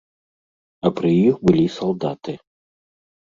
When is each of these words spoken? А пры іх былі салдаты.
А 0.87 0.91
пры 0.99 1.11
іх 1.29 1.35
былі 1.49 1.65
салдаты. 1.77 2.33